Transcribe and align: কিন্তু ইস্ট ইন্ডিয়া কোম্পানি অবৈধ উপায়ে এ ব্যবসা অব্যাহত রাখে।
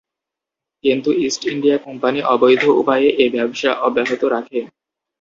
কিন্তু 0.83 1.09
ইস্ট 1.25 1.41
ইন্ডিয়া 1.45 1.77
কোম্পানি 1.77 2.19
অবৈধ 2.33 2.61
উপায়ে 2.81 3.07
এ 3.17 3.25
ব্যবসা 3.35 3.71
অব্যাহত 3.87 4.21
রাখে। 4.35 4.59